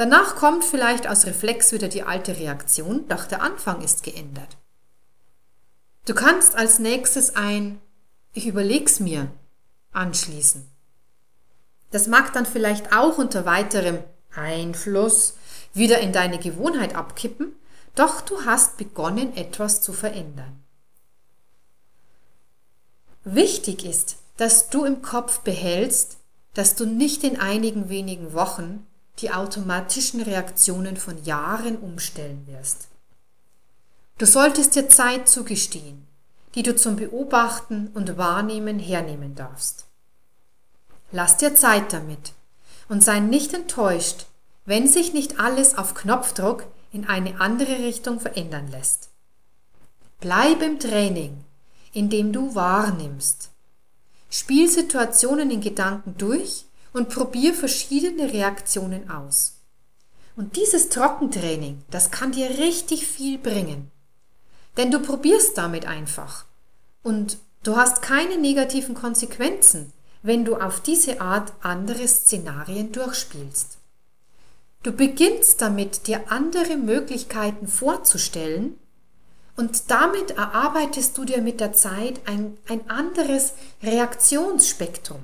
Danach 0.00 0.34
kommt 0.34 0.64
vielleicht 0.64 1.06
aus 1.06 1.26
Reflex 1.26 1.72
wieder 1.72 1.88
die 1.88 2.04
alte 2.04 2.38
Reaktion, 2.38 3.06
doch 3.08 3.26
der 3.26 3.42
Anfang 3.42 3.82
ist 3.82 4.02
geändert. 4.02 4.56
Du 6.06 6.14
kannst 6.14 6.56
als 6.56 6.78
nächstes 6.78 7.36
ein 7.36 7.82
Ich 8.32 8.46
überleg's 8.46 8.98
mir 8.98 9.30
anschließen. 9.92 10.66
Das 11.90 12.06
mag 12.06 12.32
dann 12.32 12.46
vielleicht 12.46 12.94
auch 12.94 13.18
unter 13.18 13.44
weiterem 13.44 14.02
Einfluss 14.34 15.34
wieder 15.74 15.98
in 15.98 16.14
deine 16.14 16.38
Gewohnheit 16.38 16.94
abkippen, 16.94 17.54
doch 17.94 18.22
du 18.22 18.46
hast 18.46 18.78
begonnen, 18.78 19.36
etwas 19.36 19.82
zu 19.82 19.92
verändern. 19.92 20.64
Wichtig 23.24 23.84
ist, 23.84 24.16
dass 24.38 24.70
du 24.70 24.86
im 24.86 25.02
Kopf 25.02 25.40
behältst, 25.40 26.16
dass 26.54 26.74
du 26.74 26.86
nicht 26.86 27.22
in 27.22 27.38
einigen 27.38 27.90
wenigen 27.90 28.32
Wochen 28.32 28.86
die 29.18 29.32
automatischen 29.32 30.22
Reaktionen 30.22 30.96
von 30.96 31.22
Jahren 31.24 31.76
umstellen 31.76 32.46
wirst. 32.46 32.88
Du 34.18 34.26
solltest 34.26 34.74
dir 34.74 34.88
Zeit 34.88 35.28
zugestehen, 35.28 36.06
die 36.54 36.62
du 36.62 36.76
zum 36.76 36.96
Beobachten 36.96 37.88
und 37.94 38.16
Wahrnehmen 38.16 38.78
hernehmen 38.78 39.34
darfst. 39.34 39.86
Lass 41.12 41.36
dir 41.36 41.54
Zeit 41.54 41.92
damit 41.92 42.32
und 42.88 43.02
sei 43.02 43.20
nicht 43.20 43.52
enttäuscht, 43.54 44.26
wenn 44.64 44.86
sich 44.86 45.12
nicht 45.12 45.40
alles 45.40 45.76
auf 45.76 45.94
Knopfdruck 45.94 46.66
in 46.92 47.06
eine 47.06 47.40
andere 47.40 47.78
Richtung 47.78 48.20
verändern 48.20 48.68
lässt. 48.70 49.08
Bleib 50.20 50.62
im 50.62 50.78
Training, 50.78 51.44
indem 51.92 52.32
du 52.32 52.54
wahrnimmst. 52.54 53.50
Spiel 54.28 54.68
Situationen 54.68 55.50
in 55.50 55.60
Gedanken 55.60 56.14
durch 56.18 56.66
und 56.92 57.08
probier 57.08 57.54
verschiedene 57.54 58.32
Reaktionen 58.32 59.10
aus. 59.10 59.56
Und 60.36 60.56
dieses 60.56 60.88
Trockentraining, 60.88 61.82
das 61.90 62.10
kann 62.10 62.32
dir 62.32 62.48
richtig 62.58 63.06
viel 63.06 63.38
bringen. 63.38 63.90
Denn 64.76 64.90
du 64.90 65.00
probierst 65.00 65.58
damit 65.58 65.86
einfach. 65.86 66.46
Und 67.02 67.38
du 67.62 67.76
hast 67.76 68.02
keine 68.02 68.38
negativen 68.38 68.94
Konsequenzen, 68.94 69.92
wenn 70.22 70.44
du 70.44 70.56
auf 70.56 70.80
diese 70.80 71.20
Art 71.20 71.52
andere 71.60 72.06
Szenarien 72.06 72.92
durchspielst. 72.92 73.78
Du 74.82 74.92
beginnst 74.92 75.60
damit, 75.60 76.06
dir 76.06 76.30
andere 76.30 76.76
Möglichkeiten 76.76 77.68
vorzustellen 77.68 78.78
und 79.56 79.90
damit 79.90 80.30
erarbeitest 80.32 81.18
du 81.18 81.26
dir 81.26 81.42
mit 81.42 81.60
der 81.60 81.74
Zeit 81.74 82.20
ein, 82.26 82.56
ein 82.66 82.88
anderes 82.88 83.52
Reaktionsspektrum. 83.82 85.20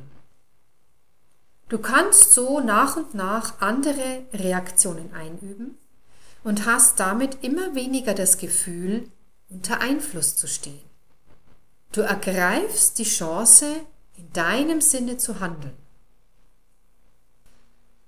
Du 1.69 1.79
kannst 1.79 2.33
so 2.33 2.61
nach 2.61 2.97
und 2.97 3.15
nach 3.15 3.61
andere 3.61 4.23
Reaktionen 4.33 5.13
einüben 5.13 5.77
und 6.45 6.65
hast 6.65 7.01
damit 7.01 7.43
immer 7.43 7.75
weniger 7.75 8.15
das 8.15 8.39
Gefühl, 8.39 9.11
unter 9.51 9.81
Einfluss 9.81 10.37
zu 10.37 10.47
stehen. 10.47 10.81
Du 11.91 12.03
ergreifst 12.03 12.99
die 12.99 13.05
Chance, 13.05 13.67
in 14.17 14.33
deinem 14.33 14.81
Sinne 14.81 15.17
zu 15.17 15.41
handeln. 15.41 15.77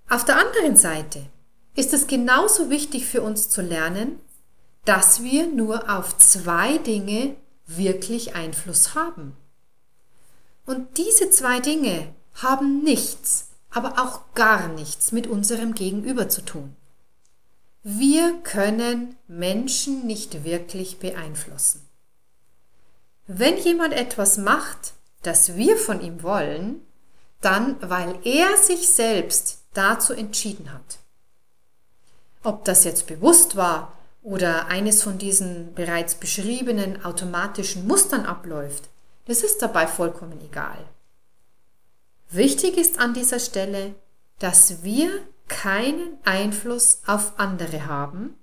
Auf 0.08 0.24
der 0.24 0.38
anderen 0.38 0.76
Seite 0.76 1.26
ist 1.74 1.92
es 1.92 2.06
genauso 2.06 2.70
wichtig 2.70 3.06
für 3.06 3.22
uns 3.22 3.50
zu 3.50 3.60
lernen, 3.60 4.20
dass 4.84 5.22
wir 5.22 5.48
nur 5.48 5.90
auf 5.90 6.16
zwei 6.16 6.78
Dinge 6.78 7.34
wirklich 7.66 8.34
Einfluss 8.36 8.94
haben. 8.94 9.36
Und 10.64 10.96
diese 10.96 11.30
zwei 11.30 11.60
Dinge 11.60 12.14
haben 12.34 12.82
nichts 12.82 13.47
aber 13.78 14.02
auch 14.02 14.34
gar 14.34 14.66
nichts 14.66 15.12
mit 15.12 15.28
unserem 15.28 15.72
Gegenüber 15.72 16.28
zu 16.28 16.42
tun. 16.42 16.74
Wir 17.84 18.32
können 18.42 19.14
Menschen 19.28 20.04
nicht 20.04 20.42
wirklich 20.42 20.98
beeinflussen. 20.98 21.88
Wenn 23.28 23.56
jemand 23.56 23.94
etwas 23.94 24.36
macht, 24.36 24.94
das 25.22 25.54
wir 25.54 25.76
von 25.76 26.00
ihm 26.00 26.24
wollen, 26.24 26.80
dann 27.40 27.76
weil 27.80 28.18
er 28.24 28.56
sich 28.56 28.88
selbst 28.88 29.60
dazu 29.74 30.12
entschieden 30.12 30.72
hat. 30.72 30.98
Ob 32.42 32.64
das 32.64 32.82
jetzt 32.82 33.06
bewusst 33.06 33.54
war 33.54 33.92
oder 34.24 34.66
eines 34.66 35.04
von 35.04 35.18
diesen 35.18 35.72
bereits 35.74 36.16
beschriebenen 36.16 37.04
automatischen 37.04 37.86
Mustern 37.86 38.26
abläuft, 38.26 38.88
das 39.26 39.44
ist 39.44 39.62
dabei 39.62 39.86
vollkommen 39.86 40.40
egal. 40.44 40.78
Wichtig 42.30 42.76
ist 42.76 42.98
an 42.98 43.14
dieser 43.14 43.40
Stelle, 43.40 43.94
dass 44.38 44.82
wir 44.82 45.10
keinen 45.48 46.18
Einfluss 46.24 47.00
auf 47.06 47.38
andere 47.38 47.86
haben, 47.86 48.34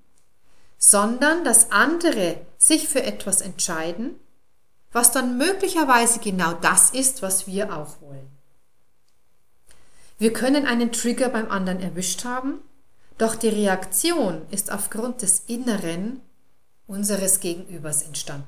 sondern 0.78 1.44
dass 1.44 1.72
andere 1.72 2.46
sich 2.58 2.88
für 2.88 3.04
etwas 3.04 3.42
entscheiden, 3.42 4.16
was 4.92 5.12
dann 5.12 5.38
möglicherweise 5.38 6.20
genau 6.20 6.54
das 6.54 6.90
ist, 6.92 7.22
was 7.22 7.48
wir 7.48 7.76
auch 7.76 8.02
wollen. 8.02 8.30
Wir 10.18 10.34
können 10.34 10.66
einen 10.66 10.92
Trigger 10.92 11.30
beim 11.30 11.52
anderen 11.52 11.82
erwischt 11.82 12.24
haben, 12.24 12.60
doch 13.18 13.36
die 13.36 13.50
Reaktion 13.50 14.42
ist 14.50 14.72
aufgrund 14.72 15.22
des 15.22 15.44
Inneren 15.48 16.22
unseres 16.88 17.40
Gegenübers 17.40 18.04
entstanden. 18.04 18.48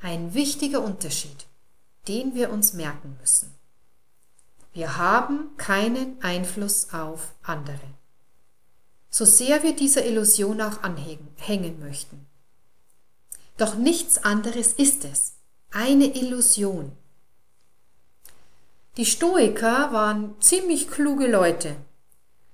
Ein 0.00 0.34
wichtiger 0.34 0.82
Unterschied. 0.82 1.46
den 2.08 2.34
wir 2.34 2.50
uns 2.50 2.72
merken 2.72 3.16
müssen. 3.20 3.52
Wir 4.76 4.98
haben 4.98 5.56
keinen 5.56 6.22
Einfluss 6.22 6.92
auf 6.92 7.32
andere. 7.42 7.80
So 9.08 9.24
sehr 9.24 9.62
wir 9.62 9.74
dieser 9.74 10.04
Illusion 10.04 10.60
auch 10.60 10.82
anhängen 10.82 11.80
möchten. 11.80 12.26
Doch 13.56 13.76
nichts 13.76 14.22
anderes 14.22 14.74
ist 14.74 15.06
es. 15.06 15.36
Eine 15.70 16.14
Illusion. 16.14 16.92
Die 18.98 19.06
Stoiker 19.06 19.94
waren 19.94 20.38
ziemlich 20.42 20.90
kluge 20.90 21.26
Leute. 21.26 21.74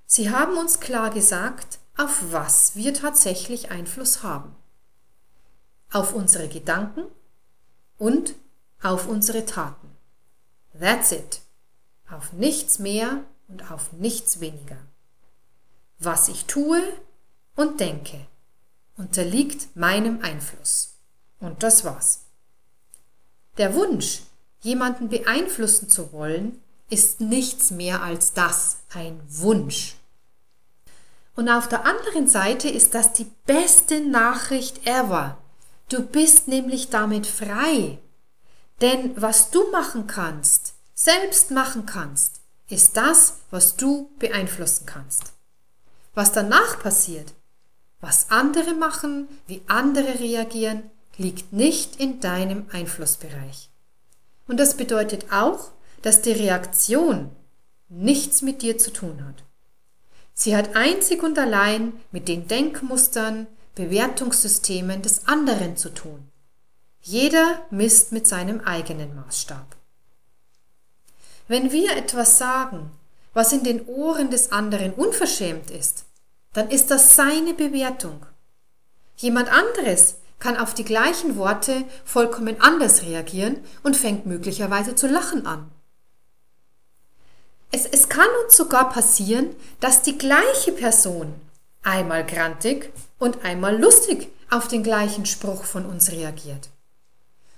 Sie 0.07 0.31
haben 0.31 0.57
uns 0.57 0.79
klar 0.79 1.11
gesagt, 1.11 1.81
auf 1.97 2.31
was 2.31 2.76
wir 2.76 2.95
tatsächlich 2.95 3.73
Einfluss 3.73 4.23
haben. 4.23 4.55
Auf 5.91 6.14
unsere 6.14 6.49
Gedanken 6.49 7.02
und 7.99 8.37
auf 8.81 9.09
unsere 9.09 9.45
Taten. 9.45 9.91
That's 10.79 11.11
it. 11.11 11.41
Auf 12.12 12.35
nichts 12.35 12.78
mehr 12.78 13.25
und 13.49 13.71
auf 13.71 13.92
nichts 13.95 14.40
weniger. 14.40 14.76
Was 15.99 16.28
ich 16.28 16.45
tue 16.45 16.83
und 17.57 17.81
denke, 17.81 18.26
unterliegt 18.99 19.75
meinem 19.75 20.21
Einfluss. 20.21 20.97
Und 21.40 21.62
das 21.62 21.85
war's. 21.85 22.26
Der 23.57 23.75
Wunsch, 23.75 24.21
jemanden 24.61 25.09
beeinflussen 25.09 25.88
zu 25.88 26.12
wollen, 26.12 26.61
ist 26.90 27.23
nichts 27.23 27.71
mehr 27.71 28.02
als 28.02 28.35
das, 28.35 28.81
ein 28.92 29.19
Wunsch. 29.28 29.97
Und 31.35 31.49
auf 31.49 31.66
der 31.66 31.87
anderen 31.87 32.28
Seite 32.28 32.69
ist 32.69 32.95
das 32.95 33.14
die 33.14 33.31
beste 33.47 34.00
Nachricht 34.00 34.87
ever. 34.87 35.38
Du 35.88 36.02
bist 36.02 36.47
nämlich 36.47 36.90
damit 36.90 37.26
frei. 37.26 37.99
Denn 38.83 39.14
was 39.16 39.50
du 39.50 39.71
machen 39.71 40.07
kannst, 40.07 40.72
selbst 40.94 41.50
machen 41.50 41.87
kannst, 41.87 42.40
ist 42.68 42.96
das, 42.96 43.40
was 43.50 43.76
du 43.76 44.11
beeinflussen 44.18 44.87
kannst. 44.87 45.32
Was 46.14 46.32
danach 46.32 46.80
passiert, 46.80 47.32
was 48.00 48.30
andere 48.30 48.75
machen, 48.75 49.28
wie 49.46 49.62
andere 49.66 50.18
reagieren, 50.18 50.90
liegt 51.16 51.52
nicht 51.52 51.96
in 51.96 52.20
deinem 52.20 52.66
Einflussbereich. 52.72 53.70
Und 54.49 54.58
das 54.58 54.76
bedeutet 54.76 55.32
auch, 55.32 55.70
dass 56.02 56.22
die 56.22 56.32
Reaktion 56.32 57.30
nichts 57.88 58.42
mit 58.42 58.62
dir 58.62 58.78
zu 58.78 58.92
tun 58.92 59.25
hat. 59.25 59.44
Sie 60.34 60.56
hat 60.56 60.75
einzig 60.75 61.22
und 61.22 61.38
allein 61.38 61.92
mit 62.11 62.26
den 62.28 62.49
Denkmustern, 62.49 63.46
Bewertungssystemen 63.75 65.02
des 65.02 65.28
anderen 65.28 65.76
zu 65.76 65.90
tun. 65.90 66.28
Jeder 67.00 67.62
misst 67.70 68.12
mit 68.12 68.26
seinem 68.26 68.61
eigenen 68.61 69.14
Maßstab. 69.14 69.76
Wenn 71.52 71.71
wir 71.71 71.94
etwas 71.99 72.38
sagen, 72.38 72.90
was 73.35 73.52
in 73.52 73.62
den 73.62 73.85
Ohren 73.85 74.30
des 74.30 74.52
anderen 74.52 74.94
unverschämt 74.94 75.71
ist, 75.71 76.06
dann 76.54 76.71
ist 76.71 76.90
das 76.90 77.14
seine 77.14 77.52
Bewertung. 77.52 78.25
Jemand 79.16 79.52
anderes 79.52 80.14
kann 80.38 80.56
auf 80.56 80.73
die 80.73 80.87
gleichen 80.87 81.37
Worte 81.37 81.85
vollkommen 82.06 82.59
anders 82.62 83.02
reagieren 83.02 83.59
und 83.82 83.99
fängt 83.99 84.25
möglicherweise 84.25 84.94
zu 84.94 85.06
lachen 85.06 85.47
an. 85.47 85.71
Es, 87.70 87.85
es 87.85 88.09
kann 88.09 88.31
uns 88.46 88.57
sogar 88.57 88.88
passieren, 88.88 89.55
dass 89.79 90.00
die 90.00 90.16
gleiche 90.16 90.72
Person 90.72 91.35
einmal 91.83 92.24
grantig 92.24 92.90
und 93.18 93.44
einmal 93.44 93.79
lustig 93.79 94.29
auf 94.48 94.68
den 94.68 94.83
gleichen 94.83 95.27
Spruch 95.27 95.64
von 95.64 95.85
uns 95.85 96.12
reagiert. 96.12 96.70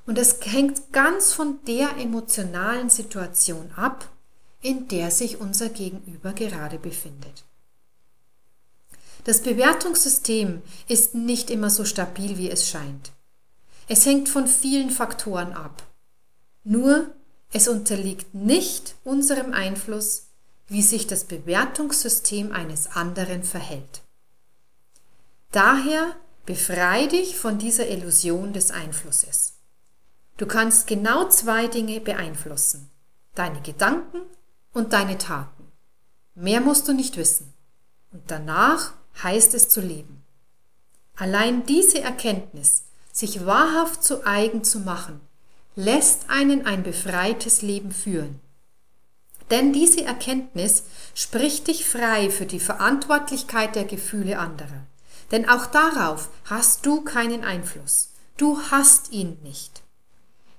Und 0.07 0.19
es 0.19 0.38
hängt 0.43 0.93
ganz 0.93 1.33
von 1.33 1.59
der 1.67 1.97
emotionalen 1.97 2.90
Situation 2.90 3.71
ab, 3.77 4.09
in 4.61 4.88
der 4.88 5.11
sich 5.11 5.40
unser 5.40 5.69
Gegenüber 5.69 6.33
gerade 6.33 6.79
befindet. 6.79 7.45
Das 9.25 9.40
Bewertungssystem 9.40 10.62
ist 10.87 11.14
nicht 11.14 11.51
immer 11.51 11.71
so 11.71 11.85
stabil, 11.85 12.37
wie 12.37 12.51
es 12.51 12.69
scheint. 12.69 13.12
Es 13.88 14.05
hängt 14.05 14.29
von 14.29 14.47
vielen 14.47 14.90
Faktoren 14.90 15.53
ab. 15.53 15.83
Nur 16.62 17.11
es 17.53 17.69
unterliegt 17.69 18.35
nicht 18.35 18.97
unserem 19.05 19.53
Einfluss, 19.53 20.29
wie 20.67 20.83
sich 20.83 21.07
das 21.07 21.25
Bewertungssystem 21.25 22.53
eines 22.53 22.88
anderen 22.88 23.45
verhält. 23.45 24.03
Daher 25.53 26.17
befrei 26.47 27.07
dich 27.07 27.37
von 27.37 27.59
dieser 27.59 27.88
Illusion 27.88 28.53
des 28.53 28.71
Einflusses. 28.71 29.54
Du 30.37 30.47
kannst 30.47 30.88
genau 30.88 31.29
zwei 31.29 31.68
Dinge 31.68 32.01
beeinflussen. 32.01 32.90
Deine 33.35 33.61
Gedanken 33.61 34.20
und 34.73 34.92
deine 34.92 35.16
Taten. 35.16 35.70
Mehr 36.35 36.61
musst 36.61 36.88
du 36.88 36.92
nicht 36.92 37.16
wissen. 37.16 37.53
Und 38.12 38.23
danach 38.27 38.94
heißt 39.23 39.55
es 39.55 39.68
zu 39.68 39.81
leben. 39.81 40.25
Allein 41.16 41.64
diese 41.66 42.01
Erkenntnis, 42.01 42.85
sich 43.12 43.47
wahrhaft 43.47 44.03
zu 44.03 44.27
eigen 44.27 44.64
zu 44.64 44.81
machen, 44.81 45.20
lässt 45.77 46.29
einen 46.29 46.66
ein 46.66 46.83
befreites 46.83 47.62
Leben 47.62 47.92
führen. 47.92 48.40
Denn 49.51 49.73
diese 49.73 50.05
Erkenntnis 50.05 50.85
spricht 51.14 51.68
dich 51.68 51.87
frei 51.87 52.31
für 52.31 52.47
die 52.47 52.61
Verantwortlichkeit 52.61 53.77
der 53.77 53.85
Gefühle 53.85 54.38
anderer. 54.40 54.87
Denn 55.31 55.49
auch 55.49 55.66
darauf 55.66 56.29
hast 56.47 56.85
du 56.87 57.03
keinen 57.03 57.44
Einfluss. 57.44 58.11
Du 58.37 58.59
hast 58.70 59.12
ihn 59.12 59.38
nicht. 59.44 59.84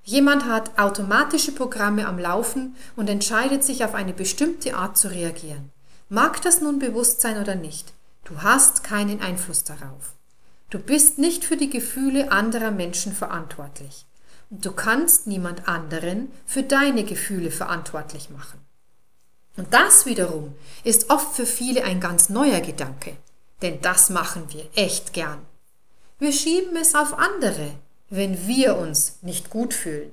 Jemand 0.07 0.45
hat 0.45 0.77
automatische 0.77 1.51
Programme 1.51 2.07
am 2.07 2.19
Laufen 2.19 2.75
und 2.95 3.09
entscheidet 3.09 3.63
sich 3.63 3.83
auf 3.83 3.95
eine 3.95 4.13
bestimmte 4.13 4.75
Art 4.75 4.99
zu 4.99 5.07
reagieren. 5.07 5.71
Mag 6.09 6.43
das 6.43 6.61
nun 6.61 6.77
bewusst 6.77 7.21
sein 7.21 7.41
oder 7.41 7.55
nicht, 7.55 7.91
du 8.23 8.43
hast 8.43 8.83
keinen 8.83 9.19
Einfluss 9.21 9.63
darauf. 9.63 10.13
Du 10.69 10.77
bist 10.77 11.17
nicht 11.17 11.43
für 11.43 11.57
die 11.57 11.71
Gefühle 11.71 12.31
anderer 12.31 12.69
Menschen 12.69 13.13
verantwortlich. 13.13 14.05
Und 14.51 14.63
du 14.63 14.73
kannst 14.73 15.25
niemand 15.25 15.67
anderen 15.67 16.31
für 16.45 16.61
deine 16.61 17.03
Gefühle 17.03 17.49
verantwortlich 17.49 18.29
machen. 18.29 18.59
Und 19.57 19.73
das 19.73 20.05
wiederum 20.05 20.53
ist 20.83 21.09
oft 21.09 21.35
für 21.35 21.47
viele 21.47 21.83
ein 21.83 21.99
ganz 21.99 22.29
neuer 22.29 22.61
Gedanke, 22.61 23.17
denn 23.63 23.81
das 23.81 24.11
machen 24.11 24.43
wir 24.49 24.67
echt 24.75 25.13
gern. 25.13 25.39
Wir 26.19 26.31
schieben 26.31 26.75
es 26.75 26.93
auf 26.93 27.17
andere, 27.17 27.71
wenn 28.15 28.47
wir 28.47 28.78
uns 28.78 29.19
nicht 29.21 29.49
gut 29.49 29.73
fühlen. 29.73 30.12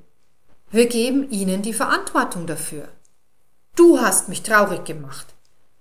Wir 0.71 0.89
geben 0.89 1.31
ihnen 1.31 1.63
die 1.63 1.75
Verantwortung 1.75 2.47
dafür. 2.47 2.89
Du 3.77 4.01
hast 4.01 4.29
mich 4.29 4.43
traurig 4.43 4.85
gemacht. 4.85 5.35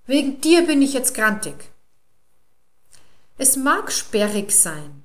Wegen 0.05 0.41
dir 0.41 0.65
bin 0.65 0.81
ich 0.81 0.93
jetzt 0.93 1.13
grantig. 1.13 1.55
Es 3.37 3.55
mag 3.55 3.91
sperrig 3.91 4.51
sein, 4.51 5.03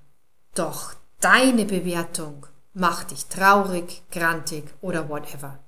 doch 0.54 0.94
deine 1.20 1.64
Bewertung 1.64 2.46
mach 2.74 3.04
dich 3.04 3.26
traurig, 3.26 4.02
grantig 4.10 4.64
oder 4.82 5.08
whatever. 5.08 5.58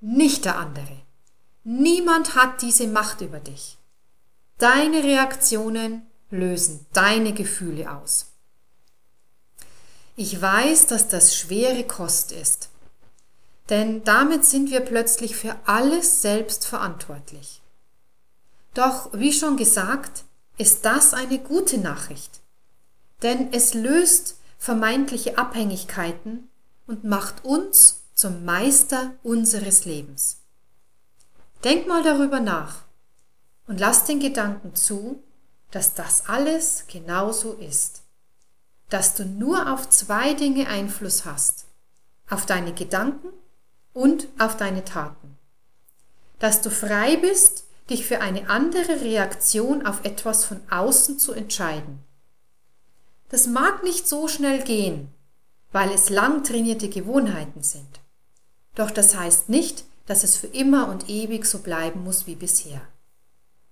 Nicht 0.00 0.44
der 0.44 0.56
andere. 0.56 1.02
Niemand 1.62 2.34
hat 2.34 2.62
diese 2.62 2.88
Macht 2.88 3.20
über 3.20 3.38
dich. 3.38 3.78
Deine 4.58 5.04
Reaktionen 5.04 6.02
lösen 6.30 6.86
deine 6.92 7.32
Gefühle 7.32 7.92
aus. 7.92 8.27
Ich 10.20 10.42
weiß, 10.42 10.88
dass 10.88 11.06
das 11.06 11.36
schwere 11.36 11.84
Kost 11.84 12.32
ist, 12.32 12.70
denn 13.68 14.02
damit 14.02 14.44
sind 14.44 14.68
wir 14.68 14.80
plötzlich 14.80 15.36
für 15.36 15.54
alles 15.64 16.22
selbst 16.22 16.66
verantwortlich. 16.66 17.62
Doch, 18.74 19.10
wie 19.12 19.32
schon 19.32 19.56
gesagt, 19.56 20.24
ist 20.56 20.84
das 20.84 21.14
eine 21.14 21.38
gute 21.38 21.78
Nachricht, 21.78 22.40
denn 23.22 23.52
es 23.52 23.74
löst 23.74 24.40
vermeintliche 24.58 25.38
Abhängigkeiten 25.38 26.48
und 26.88 27.04
macht 27.04 27.44
uns 27.44 28.02
zum 28.16 28.44
Meister 28.44 29.12
unseres 29.22 29.84
Lebens. 29.84 30.38
Denk 31.62 31.86
mal 31.86 32.02
darüber 32.02 32.40
nach 32.40 32.82
und 33.68 33.78
lass 33.78 34.04
den 34.04 34.18
Gedanken 34.18 34.74
zu, 34.74 35.22
dass 35.70 35.94
das 35.94 36.24
alles 36.26 36.86
genauso 36.88 37.52
ist. 37.52 38.02
Dass 38.88 39.14
du 39.14 39.24
nur 39.24 39.72
auf 39.72 39.88
zwei 39.90 40.34
Dinge 40.34 40.68
Einfluss 40.68 41.24
hast. 41.24 41.66
Auf 42.30 42.46
deine 42.46 42.72
Gedanken 42.72 43.28
und 43.92 44.28
auf 44.38 44.56
deine 44.56 44.84
Taten. 44.84 45.36
Dass 46.38 46.60
du 46.60 46.70
frei 46.70 47.16
bist, 47.16 47.64
dich 47.90 48.06
für 48.06 48.20
eine 48.20 48.48
andere 48.50 49.00
Reaktion 49.00 49.86
auf 49.86 50.04
etwas 50.04 50.44
von 50.44 50.60
außen 50.70 51.18
zu 51.18 51.32
entscheiden. 51.32 52.04
Das 53.30 53.46
mag 53.46 53.82
nicht 53.82 54.08
so 54.08 54.28
schnell 54.28 54.62
gehen, 54.62 55.12
weil 55.72 55.90
es 55.90 56.10
lang 56.10 56.44
trainierte 56.44 56.88
Gewohnheiten 56.88 57.62
sind. 57.62 58.00
Doch 58.74 58.90
das 58.90 59.16
heißt 59.16 59.48
nicht, 59.48 59.84
dass 60.06 60.24
es 60.24 60.36
für 60.36 60.46
immer 60.46 60.88
und 60.88 61.08
ewig 61.10 61.44
so 61.44 61.58
bleiben 61.58 62.04
muss 62.04 62.26
wie 62.26 62.36
bisher. 62.36 62.80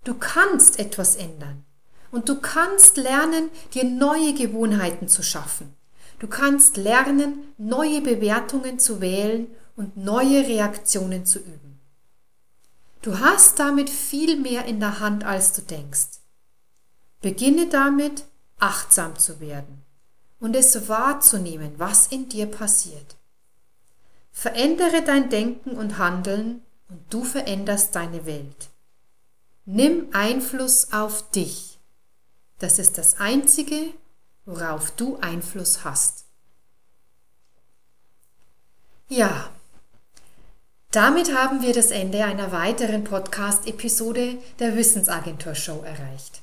Du 0.05 0.15
kannst 0.15 0.79
etwas 0.79 1.17
ändern 1.17 1.65
und 2.11 2.29
du 2.29 2.41
kannst 2.41 2.97
lernen, 2.97 3.51
dir 3.75 3.85
neue 3.85 4.35
Gewohnheiten 4.35 5.09
zu 5.09 5.23
schaffen. 5.23 5.75
Du 6.19 6.27
kannst 6.29 6.77
lernen, 6.77 7.55
neue 7.59 8.01
Bewertungen 8.01 8.79
zu 8.79 9.01
wählen 9.01 9.49
und 9.77 9.97
neue 9.97 10.47
Reaktionen 10.47 11.27
zu 11.27 11.39
üben. 11.39 11.79
Du 13.03 13.21
hast 13.21 13.59
damit 13.59 13.91
viel 13.91 14.37
mehr 14.37 14.65
in 14.65 14.81
der 14.81 15.01
Hand, 15.01 15.25
als 15.25 15.53
du 15.53 15.63
denkst. 15.63 16.21
Beginne 17.21 17.69
damit, 17.69 18.25
achtsam 18.59 19.19
zu 19.19 19.41
werden 19.41 19.83
und 20.41 20.57
es 20.57 20.89
wahrzunehmen, 20.89 21.73
was 21.77 22.09
in 22.09 22.29
dir 22.29 22.47
passiert. 22.47 23.17
Verändere 24.33 25.03
dein 25.03 25.31
Denken 25.31 25.77
und 25.77 25.99
Handeln 25.99 26.63
und 26.89 27.01
du 27.11 27.25
veränderst 27.25 27.95
deine 27.95 28.27
Welt. 28.27 28.69
Nimm 29.65 30.09
Einfluss 30.13 30.93
auf 30.93 31.31
dich. 31.31 31.76
Das 32.59 32.79
ist 32.79 32.97
das 32.97 33.21
Einzige, 33.21 33.93
worauf 34.47 34.91
du 34.93 35.19
Einfluss 35.21 35.85
hast. 35.85 36.25
Ja, 39.09 39.51
damit 40.91 41.37
haben 41.37 41.61
wir 41.61 41.75
das 41.75 41.91
Ende 41.91 42.25
einer 42.25 42.53
weiteren 42.53 43.05
Podcast-Episode 43.05 44.39
der 44.59 44.77
Wissensagentur 44.77 45.55
Show 45.55 45.83
erreicht. 45.85 46.41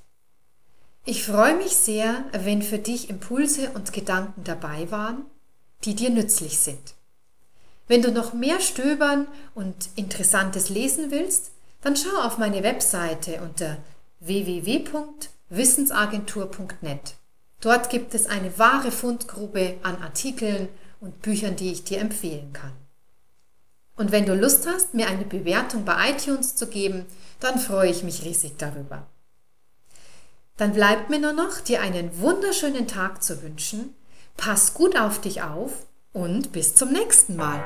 Ich 1.05 1.25
freue 1.25 1.55
mich 1.57 1.75
sehr, 1.75 2.23
wenn 2.31 2.61
für 2.61 2.77
dich 2.77 3.09
Impulse 3.09 3.71
und 3.71 3.91
Gedanken 3.91 4.43
dabei 4.43 4.91
waren, 4.91 5.25
die 5.83 5.95
dir 5.95 6.11
nützlich 6.11 6.59
sind. 6.59 6.93
Wenn 7.87 8.01
du 8.01 8.11
noch 8.11 8.33
mehr 8.33 8.61
stöbern 8.61 9.27
und 9.55 9.89
Interessantes 9.95 10.69
lesen 10.69 11.11
willst, 11.11 11.51
dann 11.81 11.97
schau 11.97 12.21
auf 12.21 12.37
meine 12.37 12.63
Webseite 12.63 13.41
unter 13.41 13.77
www.wissensagentur.net. 15.53 17.15
Dort 17.61 17.89
gibt 17.89 18.13
es 18.13 18.25
eine 18.25 18.57
wahre 18.57 18.91
Fundgrube 18.91 19.77
an 19.83 20.01
Artikeln 20.01 20.67
und 20.99 21.21
Büchern, 21.21 21.55
die 21.55 21.71
ich 21.71 21.83
dir 21.83 21.99
empfehlen 21.99 22.51
kann. 22.53 22.73
Und 23.95 24.11
wenn 24.11 24.25
du 24.25 24.35
Lust 24.35 24.67
hast, 24.67 24.93
mir 24.93 25.07
eine 25.07 25.23
Bewertung 25.23 25.85
bei 25.85 26.11
iTunes 26.11 26.55
zu 26.55 26.67
geben, 26.67 27.05
dann 27.39 27.59
freue 27.59 27.89
ich 27.89 28.03
mich 28.03 28.23
riesig 28.23 28.57
darüber. 28.57 29.05
Dann 30.57 30.73
bleibt 30.73 31.09
mir 31.09 31.19
nur 31.19 31.33
noch, 31.33 31.61
dir 31.61 31.81
einen 31.81 32.19
wunderschönen 32.19 32.87
Tag 32.87 33.23
zu 33.23 33.41
wünschen. 33.43 33.95
Pass 34.35 34.73
gut 34.73 34.97
auf 34.97 35.21
dich 35.21 35.43
auf 35.43 35.85
und 36.11 36.51
bis 36.51 36.75
zum 36.75 36.91
nächsten 36.91 37.35
Mal. 37.35 37.63